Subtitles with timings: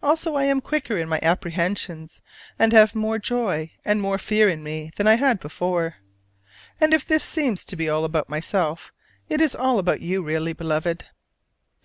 [0.00, 2.22] Also I am quicker in my apprehensions,
[2.56, 5.96] and have more joy and more fear in me than I had before.
[6.80, 8.92] And if this seems to be all about myself,
[9.28, 11.06] it is all about you really, Beloved!